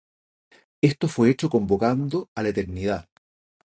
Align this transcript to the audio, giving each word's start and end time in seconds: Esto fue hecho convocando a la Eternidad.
Esto 0.81 1.07
fue 1.07 1.29
hecho 1.29 1.47
convocando 1.47 2.27
a 2.33 2.41
la 2.41 2.49
Eternidad. 2.49 3.07